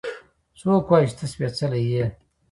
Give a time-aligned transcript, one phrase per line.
[0.59, 2.05] څوک وايي چې ته سپېڅلې يې؟